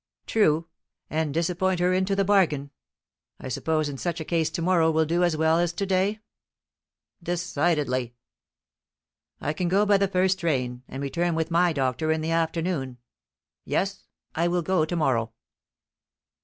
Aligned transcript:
"True; 0.25 0.65
and 1.11 1.31
disappoint 1.31 1.79
her 1.79 1.93
into 1.93 2.15
the 2.15 2.25
bargain. 2.25 2.71
I 3.39 3.49
suppose 3.49 3.87
in 3.87 3.99
such 3.99 4.19
a 4.19 4.25
case 4.25 4.49
tomorrow 4.49 4.89
will 4.89 5.05
do 5.05 5.23
as 5.23 5.37
well 5.37 5.59
as 5.59 5.71
to 5.73 5.85
day?" 5.85 6.21
"Decidedly." 7.21 8.15
"I 9.39 9.53
can 9.53 9.67
go 9.67 9.85
by 9.85 9.99
the 9.99 10.07
first 10.07 10.39
train, 10.39 10.81
and 10.87 11.03
return 11.03 11.35
with 11.35 11.51
my 11.51 11.71
doctor 11.71 12.11
in 12.11 12.21
the 12.21 12.31
afternoon. 12.31 12.97
Yes, 13.63 14.05
I 14.33 14.47
will 14.47 14.63
go 14.63 14.85
tomorrow." 14.85 15.33